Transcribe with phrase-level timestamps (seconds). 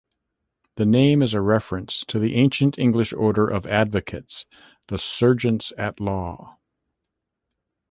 [0.77, 4.47] The name is a reference to the ancient English order of advocates,
[4.87, 6.57] the serjeants-at-law.